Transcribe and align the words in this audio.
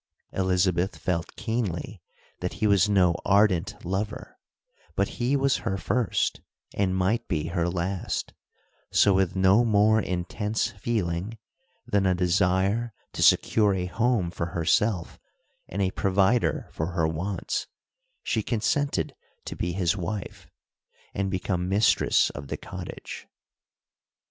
Elizabeth 0.31 0.97
felt 0.97 1.35
keenly 1.35 2.01
that 2.39 2.53
he 2.53 2.65
was 2.65 2.89
no 2.89 3.13
ardent 3.23 3.85
lover; 3.85 4.39
but 4.95 5.07
he 5.19 5.35
was 5.35 5.57
her 5.57 5.77
first, 5.77 6.41
and 6.73 6.97
might 6.97 7.27
be 7.27 7.49
her 7.49 7.69
last; 7.69 8.33
so 8.91 9.13
with 9.13 9.35
no 9.35 9.63
more 9.63 10.01
intense 10.01 10.69
feeling 10.71 11.37
than 11.85 12.07
a 12.07 12.15
desire 12.15 12.95
to 13.13 13.21
secure 13.21 13.75
a 13.75 13.85
home 13.85 14.31
for 14.31 14.47
herself 14.47 15.19
and 15.67 15.83
a 15.83 15.91
provider 15.91 16.67
for 16.71 16.93
her 16.93 17.07
wants, 17.07 17.67
she 18.23 18.41
consented 18.41 19.13
to 19.45 19.55
be 19.55 19.71
his 19.73 19.95
wife, 19.95 20.47
and 21.13 21.29
become 21.29 21.69
mistress 21.69 22.31
of 22.31 22.47
the 22.47 22.57
cottage. 22.57 23.27